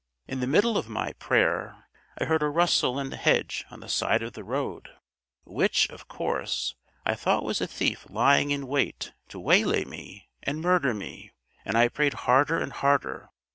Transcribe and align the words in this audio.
"In 0.27 0.39
the 0.39 0.47
middle 0.47 0.79
of 0.79 0.89
my 0.89 1.13
prayer 1.19 1.85
I 2.19 2.23
heard 2.25 2.41
a 2.41 2.47
rustle 2.49 2.97
in 2.97 3.11
the 3.11 3.17
hedge 3.17 3.65
on 3.69 3.81
the 3.81 3.87
side 3.87 4.23
of 4.23 4.33
the 4.33 4.43
road, 4.43 4.89
which, 5.43 5.87
of 5.91 6.07
course, 6.07 6.73
I 7.05 7.13
thought 7.13 7.43
was 7.45 7.61
a 7.61 7.67
thief 7.67 8.07
lying 8.09 8.49
in 8.49 8.65
wait 8.65 9.13
to 9.27 9.39
waylay 9.39 9.85
me 9.85 10.31
and 10.41 10.59
murder 10.59 10.95
me, 10.95 11.33
and 11.63 11.77
I 11.77 11.87
prayed 11.87 12.15
harder 12.25 12.59
and 12.59 12.71
harder. 12.73 13.29